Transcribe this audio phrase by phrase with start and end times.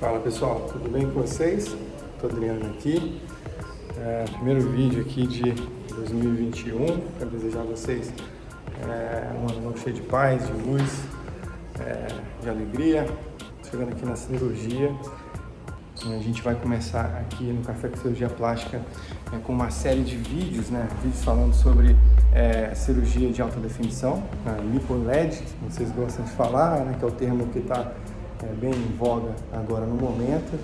[0.00, 1.76] Fala pessoal, tudo bem com vocês?
[2.14, 3.20] Estou Adriano aqui.
[3.98, 5.52] É, primeiro vídeo aqui de
[5.90, 7.02] 2021.
[7.18, 8.10] Quero desejar a vocês
[8.88, 11.02] é, um ano cheio de paz, de luz,
[11.78, 12.06] é,
[12.40, 13.06] de alegria.
[13.70, 14.90] Chegando aqui na cirurgia.
[16.02, 18.80] A gente vai começar aqui no Café com Cirurgia Plástica
[19.30, 20.88] é, com uma série de vídeos, né?
[21.02, 21.94] Vídeos falando sobre
[22.32, 26.96] é, cirurgia de alta definição, a lipo-LED, vocês gostam de falar, né?
[26.98, 27.92] Que é o termo que está
[28.42, 30.58] é, bem em voga agora no momento.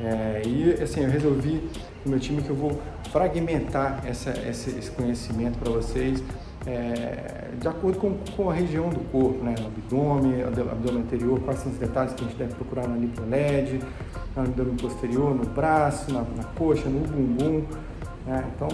[0.00, 1.68] É, e assim, eu resolvi
[2.02, 2.80] com o meu time que eu vou
[3.10, 6.22] fragmentar essa, esse, esse conhecimento para vocês
[6.66, 9.54] é, de acordo com, com, a região do corpo, né?
[9.58, 13.80] abdômen, abdômen anterior, quais são os detalhes que a gente deve procurar na lipo-LED,
[14.36, 17.64] no abdômen posterior, no braço, na, na coxa, no bumbum.
[18.26, 18.44] Né?
[18.54, 18.68] Então,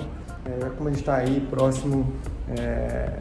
[0.44, 2.12] é, como a gente está aí próximo
[2.58, 3.18] é,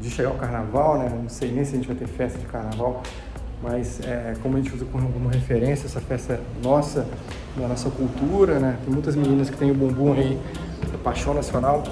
[0.00, 1.08] de chegar ao carnaval, né?
[1.10, 3.02] não sei nem se a gente vai ter festa de carnaval,
[3.62, 7.06] mas é, como a gente usa como, referência essa festa nossa,
[7.56, 8.78] da nossa cultura, né?
[8.84, 10.38] Tem muitas meninas que têm o bumbum aí,
[10.92, 11.82] da Paixão Nacional,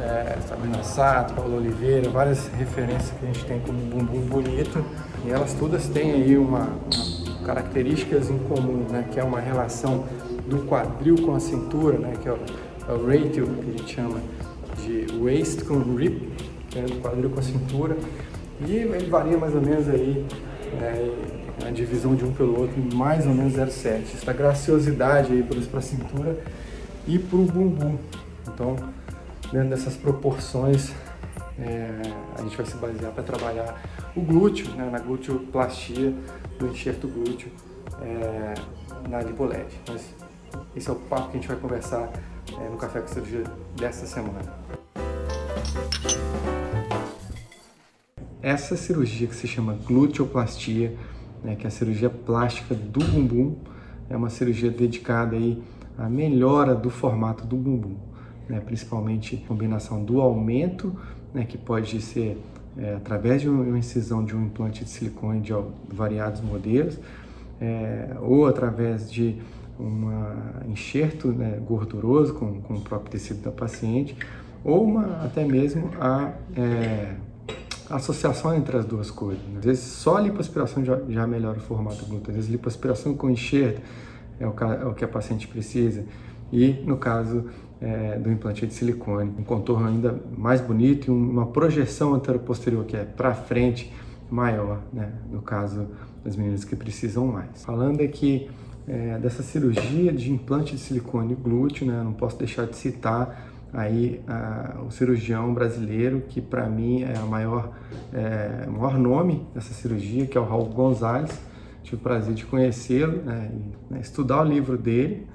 [0.00, 4.84] é, Sabrina Sato, Paulo Oliveira, várias referências que a gente tem como bumbum bonito,
[5.24, 9.06] e elas todas têm aí uma, uma características em comum, né?
[9.10, 10.04] Que é uma relação
[10.46, 12.12] do quadril com a cintura, né?
[12.20, 12.38] Que é o,
[12.88, 14.20] é o ratio que a gente chama
[14.84, 16.28] de waist com rib,
[16.68, 17.96] que é do quadril com a cintura,
[18.66, 20.24] e ele varia mais ou menos aí
[20.74, 20.94] né,
[21.66, 24.14] a divisão de um pelo outro mais ou menos 0,7.
[24.14, 26.38] Essa graciosidade aí para a cintura
[27.06, 27.98] e para o bumbum.
[28.48, 28.76] Então,
[29.52, 30.92] dentro dessas proporções,
[31.58, 32.02] é,
[32.38, 33.82] a gente vai se basear para trabalhar
[34.14, 36.12] o glúteo, né, na glúteoplastia
[36.58, 37.50] do enxerto glúteo
[38.02, 38.54] é,
[39.08, 39.66] na lipoled.
[39.88, 40.14] Mas
[40.74, 42.10] esse é o papo que a gente vai conversar
[42.60, 43.44] é, no Café com Cirurgia
[43.76, 44.66] desta semana.
[48.42, 50.94] Essa cirurgia que se chama gluteoplastia,
[51.42, 53.56] né, que é a cirurgia plástica do bumbum,
[54.08, 55.62] é uma cirurgia dedicada aí
[55.98, 57.96] à melhora do formato do bumbum,
[58.48, 60.94] né, principalmente combinação do aumento,
[61.32, 62.38] né, que pode ser
[62.78, 65.52] é, através de uma incisão de um implante de silicone de
[65.88, 66.98] variados modelos,
[67.60, 69.36] é, ou através de
[69.80, 70.10] um
[70.68, 74.16] enxerto né, gorduroso com, com o próprio tecido da paciente,
[74.64, 77.14] ou uma, até mesmo a é,
[77.90, 79.42] associação entre as duas coisas.
[79.44, 79.58] Né?
[79.58, 83.30] Às vezes só a lipoaspiração já, já melhora o formato glúteo, às vezes lipoaspiração com
[83.30, 83.80] enxerto
[84.38, 86.04] é o, é o que a paciente precisa.
[86.52, 87.46] E no caso
[87.80, 92.96] é, do implante de silicone, um contorno ainda mais bonito e uma projeção anteroposterior que
[92.96, 93.92] é para frente
[94.30, 95.12] maior, né?
[95.30, 95.86] no caso
[96.24, 97.64] das meninas que precisam mais.
[97.64, 98.48] Falando aqui
[98.88, 102.02] é, dessa cirurgia de implante de silicone glúteo, né?
[102.02, 107.26] não posso deixar de citar aí a, o cirurgião brasileiro que para mim é o
[107.26, 107.72] maior,
[108.12, 111.30] é, maior nome dessa cirurgia, que é o Raul Gonzalez.
[111.82, 113.50] Tive o prazer de conhecê-lo, né,
[113.88, 115.26] né, estudar o livro dele.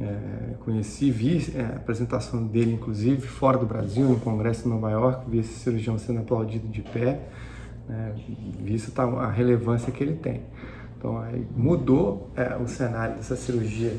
[0.00, 4.90] É, conheci, vi é, a apresentação dele, inclusive, fora do Brasil, no congresso em Nova
[4.90, 7.20] York, vi esse cirurgião sendo aplaudido de pé,
[7.88, 8.14] né,
[8.60, 10.42] visto tá, a relevância que ele tem.
[10.96, 13.94] Então, aí mudou é, o cenário dessa cirurgia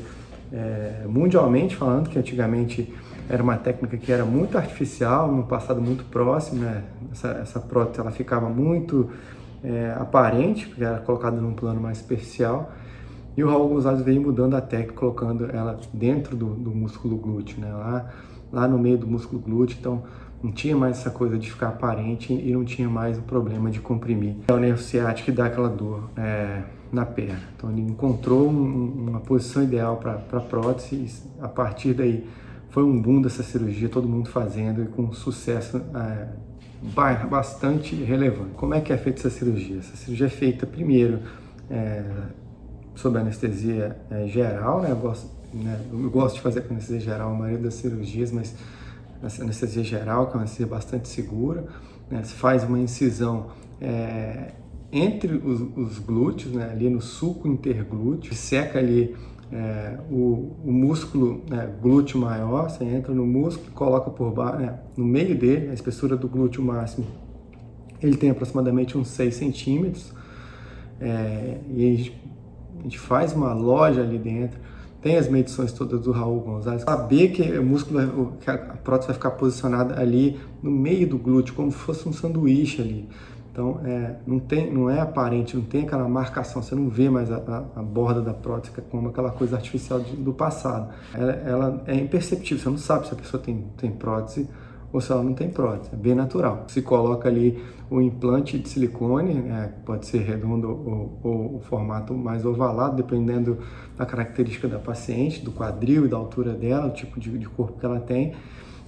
[0.52, 2.92] é, mundialmente falando, que antigamente
[3.28, 6.82] era uma técnica que era muito artificial, num passado muito próximo, né?
[7.12, 9.08] essa, essa prótese ela ficava muito
[9.62, 12.72] é, aparente, porque era colocada num plano mais superficial,
[13.36, 17.60] e o Raul Gonzalez veio mudando a técnica, colocando ela dentro do, do músculo glúteo,
[17.60, 17.72] né?
[17.72, 18.10] lá,
[18.52, 20.02] lá no meio do músculo glúteo, então
[20.42, 23.78] não tinha mais essa coisa de ficar aparente e não tinha mais o problema de
[23.78, 24.36] comprimir.
[24.48, 26.62] É o nervo ciático que dá aquela dor é,
[26.92, 27.42] na perna.
[27.56, 32.26] Então ele encontrou um, uma posição ideal para a prótese e a partir daí
[32.70, 36.28] foi um boom dessa cirurgia, todo mundo fazendo e com sucesso é,
[37.28, 38.54] bastante relevante.
[38.56, 39.78] Como é que é feita essa cirurgia?
[39.78, 41.20] Essa cirurgia é feita primeiro
[41.68, 42.04] é,
[42.94, 44.90] sob anestesia é, geral, né?
[44.90, 45.80] Eu gosto, né?
[45.92, 48.54] eu gosto de fazer com anestesia geral a maioria das cirurgias, mas
[49.22, 51.64] essa anestesia geral, que é uma anestesia bastante segura,
[52.10, 52.22] né?
[52.22, 53.48] Se faz uma incisão
[53.80, 54.52] é,
[54.92, 56.68] entre os, os, glúteos, né?
[56.70, 59.14] ali no sulco interglúteo, seca ali
[59.52, 64.78] é, o, o, músculo né, glúteo maior, você entra no músculo, coloca por baixo, né,
[64.96, 67.06] no meio dele, a espessura do glúteo máximo,
[68.02, 70.12] ele tem aproximadamente uns 6 centímetros,
[71.00, 72.20] é, e a gente,
[72.78, 74.58] a gente, faz uma loja ali dentro,
[75.02, 79.14] tem as medições todas do Raul Gonzalez, saber que o músculo, que a prótese vai
[79.14, 83.08] ficar posicionada ali no meio do glúteo, como se fosse um sanduíche ali.
[83.52, 87.32] Então, é, não, tem, não é aparente, não tem aquela marcação, você não vê mais
[87.32, 90.92] a, a, a borda da prótese como aquela coisa artificial de, do passado.
[91.12, 94.48] Ela, ela, é imperceptível, você não sabe se a pessoa tem, tem prótese
[94.92, 96.64] ou se ela não tem prótese, é bem natural.
[96.68, 102.14] Se coloca ali o implante de silicone, né, pode ser redondo ou, ou o formato
[102.14, 103.58] mais ovalado, dependendo
[103.96, 107.78] da característica da paciente, do quadril e da altura dela, o tipo de, de corpo
[107.78, 108.34] que ela tem,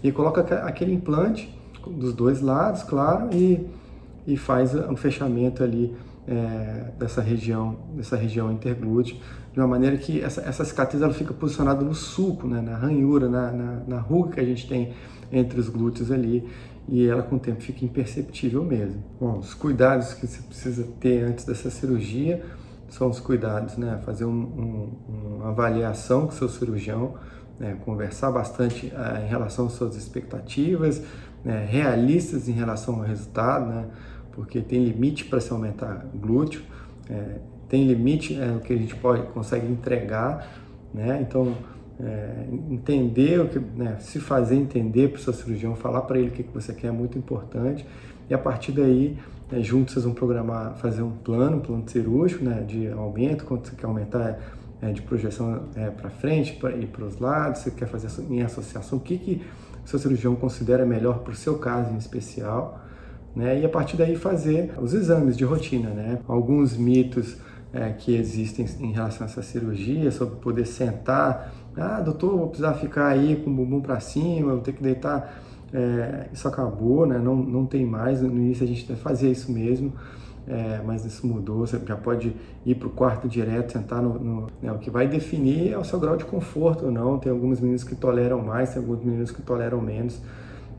[0.02, 1.52] e coloca aquele implante
[1.86, 3.66] dos dois lados, claro, e,
[4.26, 5.94] e faz um fechamento ali
[6.26, 9.16] é, dessa região, dessa região interglútea,
[9.52, 13.28] de uma maneira que essa, essa cicatriz ela fica posicionada no sulco, né, na ranhura,
[13.28, 14.92] na, na, na ruga que a gente tem
[15.30, 16.48] entre os glúteos ali,
[16.88, 19.02] e ela com o tempo fica imperceptível mesmo.
[19.20, 22.42] Bom, os cuidados que você precisa ter antes dessa cirurgia
[22.88, 27.14] são os cuidados, né, fazer um, um, uma avaliação com o seu cirurgião,
[27.62, 31.00] né, conversar bastante uh, em relação às suas expectativas,
[31.44, 33.86] né, realistas em relação ao resultado, né,
[34.32, 36.62] porque tem limite para se aumentar glúteo,
[37.08, 37.38] é,
[37.68, 40.46] tem limite é, o que a gente pode consegue entregar,
[40.92, 41.20] né?
[41.22, 41.54] Então
[42.00, 46.28] é, entender o que, né, se fazer entender para o seu cirurgião, falar para ele
[46.28, 47.86] o que, que você quer é muito importante
[48.28, 49.16] e a partir daí
[49.52, 53.68] é, juntos vocês vão programar, fazer um plano, um plano cirúrgico, né, de aumento, quanto
[53.68, 54.38] você quer aumentar
[54.82, 58.42] é, de projeção é, para frente pra, e para os lados, você quer fazer em
[58.42, 59.42] associação, o que que
[59.84, 62.80] o seu cirurgião considera melhor para o seu caso em especial,
[63.34, 63.60] né?
[63.60, 66.18] E a partir daí fazer os exames de rotina, né?
[66.26, 67.36] Alguns mitos
[67.72, 72.74] é, que existem em relação a essa cirurgia, sobre poder sentar, ah, doutor, vou precisar
[72.74, 75.42] ficar aí com o bumbum para cima, vou ter que deitar,
[75.72, 77.18] é, isso acabou, né?
[77.18, 79.92] Não, não tem mais, no início a gente fazia isso mesmo,
[80.46, 82.34] é, mas isso mudou, você já pode
[82.66, 84.72] ir para o quarto direto, sentar no, no né?
[84.72, 87.84] o que vai definir é o seu grau de conforto ou não, tem alguns meninos
[87.84, 90.20] que toleram mais, tem alguns meninos que toleram menos,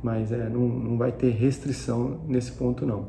[0.02, 3.08] mas é, não, não vai ter restrição nesse ponto não.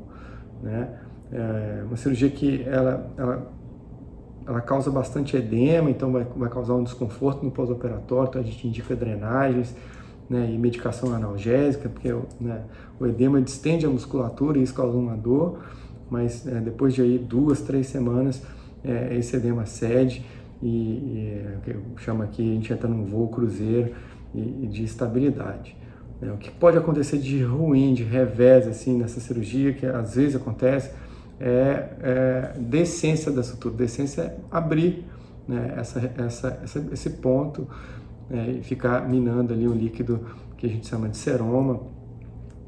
[0.63, 0.89] Né?
[1.33, 3.53] É uma cirurgia que ela, ela,
[4.47, 8.69] ela causa bastante edema, então vai, vai causar um desconforto no pós-operatório, então a gente
[8.69, 9.75] indica drenagens
[10.31, 12.63] né, e medicação analgésica, porque né,
[13.01, 15.59] o edema distende a musculatura e isso causa uma dor,
[16.11, 18.43] mas é, depois de aí duas, três semanas,
[18.85, 20.25] é, esse edema cede
[20.63, 23.95] e, e é, eu chamo aqui, a gente entra num voo cruzeiro
[24.35, 25.77] e, e de estabilidade.
[26.23, 30.37] É, o que pode acontecer de ruim, de revés assim nessa cirurgia, que às vezes
[30.37, 30.91] acontece,
[31.41, 33.75] é, é da sutura.
[33.75, 35.05] Decência é abrir
[35.47, 37.69] né, essa, essa, essa, esse ponto
[38.31, 40.21] né, e ficar minando ali o líquido
[40.57, 41.81] que a gente chama de seroma.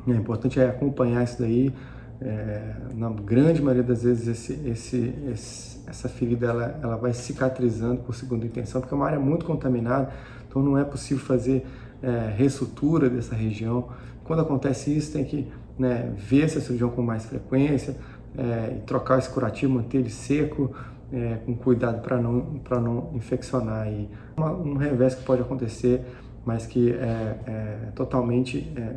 [0.06, 1.72] É importante é acompanhar isso daí.
[2.20, 8.02] É, na grande maioria das vezes esse, esse, esse, essa ferida ela, ela vai cicatrizando
[8.02, 10.10] por segunda intenção, porque é uma área muito contaminada,
[10.48, 11.66] então não é possível fazer
[12.02, 13.88] é, ressutura dessa região.
[14.24, 15.46] Quando acontece isso, tem que
[15.78, 17.96] né, ver essa cirurgião com mais frequência,
[18.36, 20.74] é, trocar esse curativo, manter ele seco,
[21.12, 23.82] é, com cuidado para não, não infeccionar.
[23.82, 24.08] Aí.
[24.38, 26.02] Um revés que pode acontecer,
[26.44, 28.94] mas que é, é totalmente é,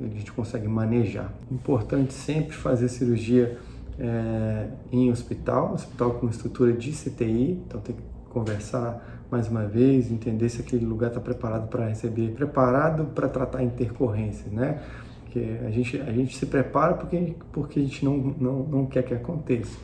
[0.00, 1.32] a gente consegue manejar.
[1.50, 3.58] Importante sempre fazer cirurgia
[3.98, 10.10] é, em hospital, hospital com estrutura de CTI, então tem que conversar mais uma vez,
[10.10, 14.82] entender se aquele lugar está preparado para receber, preparado para tratar intercorrências, né?
[15.30, 19.02] Que a gente, a gente se prepara porque, porque a gente não, não, não quer
[19.02, 19.78] que aconteça,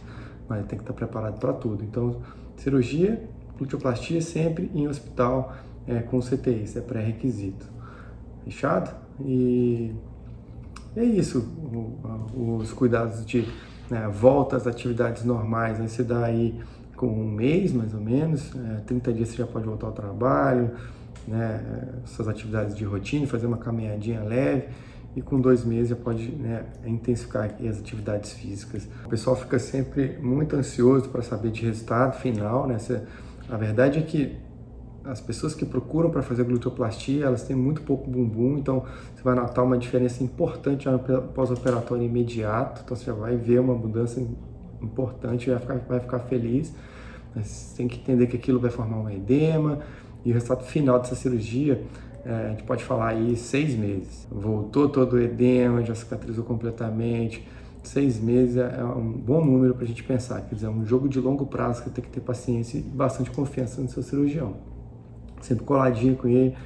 [0.48, 1.84] mas tem que estar tá preparado para tudo.
[1.84, 2.22] Então,
[2.56, 3.22] cirurgia,
[3.58, 5.54] gluteoplastia sempre em hospital
[5.86, 7.66] é, com CTI, isso é pré-requisito.
[8.44, 9.03] Fechado?
[9.20, 9.94] E
[10.96, 11.46] é isso,
[12.34, 13.46] os cuidados de
[13.90, 16.60] né, volta às atividades normais, aí você dá aí
[16.96, 20.70] com um mês mais ou menos, é, 30 dias você já pode voltar ao trabalho,
[21.26, 24.68] né, suas atividades de rotina, fazer uma caminhadinha leve
[25.16, 28.88] e com dois meses já pode né, intensificar as atividades físicas.
[29.04, 32.76] O pessoal fica sempre muito ansioso para saber de resultado final, né?
[33.48, 34.36] A verdade é que
[35.04, 38.84] as pessoas que procuram para fazer gluteoplastia, elas têm muito pouco bumbum, então
[39.14, 43.74] você vai notar uma diferença importante no pós-operatório imediato, então você já vai ver uma
[43.74, 44.20] mudança
[44.80, 46.72] importante, vai ficar, vai ficar feliz.
[47.34, 49.80] Mas você tem que entender que aquilo vai formar um edema
[50.24, 51.84] e o resultado final dessa cirurgia,
[52.24, 54.26] é, a gente pode falar aí seis meses.
[54.30, 57.46] Voltou todo o edema, já cicatrizou completamente.
[57.82, 60.40] Seis meses é, é um bom número para a gente pensar.
[60.42, 63.30] Quer dizer, é um jogo de longo prazo que tem que ter paciência e bastante
[63.30, 64.73] confiança no seu cirurgião.
[65.44, 66.56] Sempre coladinho com ele,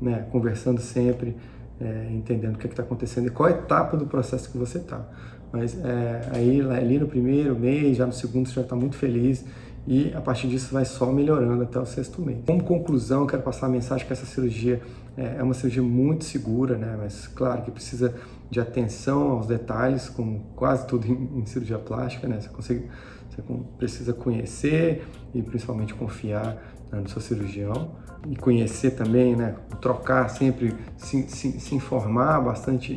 [0.00, 1.36] né, conversando sempre,
[1.80, 5.06] é, entendendo o que é está acontecendo e qual etapa do processo que você está.
[5.52, 9.44] Mas é, aí ali no primeiro mês, já no segundo você já está muito feliz
[9.86, 12.38] e a partir disso vai só melhorando até o sexto mês.
[12.46, 14.80] Como conclusão, quero passar a mensagem que essa cirurgia
[15.16, 16.96] é, é uma cirurgia muito segura, né?
[16.98, 18.14] Mas claro que precisa
[18.48, 22.40] de atenção aos detalhes, como quase tudo em, em cirurgia plástica, né?
[22.40, 22.88] Você consegue
[23.28, 23.42] Você
[23.76, 26.56] precisa conhecer e principalmente confiar
[26.92, 27.90] né, no seu cirurgião
[28.28, 32.94] e conhecer também, né, trocar sempre, se, se, se, informar bastante,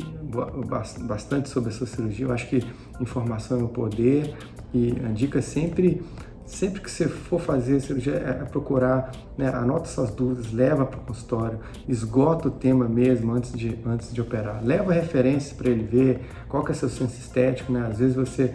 [1.00, 2.26] bastante sobre a sua cirurgia.
[2.26, 2.62] Eu acho que
[3.00, 4.36] informação é o poder
[4.72, 6.02] e a dica é sempre
[6.46, 11.02] sempre que você for fazer cirurgia, é procurar, né, anota suas dúvidas, leva para o
[11.02, 14.64] consultório, esgota o tema mesmo antes de, antes de operar.
[14.64, 17.88] Leva referências para ele ver qual que é seu senso estético, né?
[17.90, 18.54] Às vezes você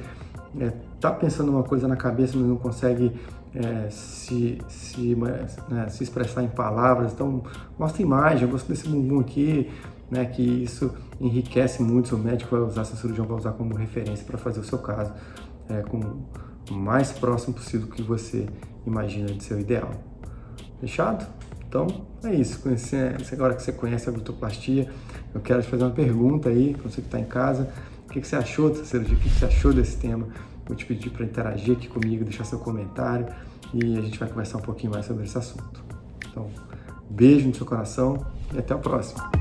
[0.59, 3.11] é, tá pensando uma coisa na cabeça, mas não consegue
[3.53, 5.15] é, se, se,
[5.69, 7.13] né, se expressar em palavras.
[7.13, 7.43] Então,
[7.77, 9.69] mostra imagem, eu gosto desse bumbum aqui,
[10.09, 12.15] né, que isso enriquece muito.
[12.15, 15.13] O médico vai usar, seu cirurgião vai usar como referência para fazer o seu caso
[15.69, 15.99] é, com
[16.69, 18.47] o mais próximo possível que você
[18.85, 19.91] imagina de seu ideal.
[20.79, 21.25] Fechado?
[21.67, 21.87] Então,
[22.23, 22.59] é isso.
[22.59, 24.89] Conhecer, agora que você conhece a glutoplastia,
[25.33, 27.71] eu quero te fazer uma pergunta aí, para você que está em casa.
[28.05, 29.15] O que, que você achou dessa cirurgia?
[29.15, 30.27] O que, que você achou desse tema?
[30.65, 33.27] Vou te pedir para interagir aqui comigo, deixar seu comentário
[33.73, 35.83] e a gente vai conversar um pouquinho mais sobre esse assunto.
[36.29, 36.49] Então,
[37.09, 39.40] beijo no seu coração e até o próximo.